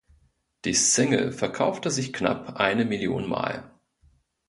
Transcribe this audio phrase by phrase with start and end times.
[0.65, 3.71] Die Single verkaufte sich knapp eine Million Mal.